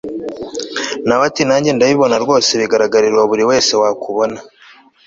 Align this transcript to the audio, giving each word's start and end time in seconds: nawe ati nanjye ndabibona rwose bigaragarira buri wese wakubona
nawe 1.05 1.23
ati 1.29 1.41
nanjye 1.47 1.69
ndabibona 1.73 2.15
rwose 2.23 2.51
bigaragarira 2.61 3.27
buri 3.29 3.43
wese 3.49 3.71
wakubona 3.81 4.37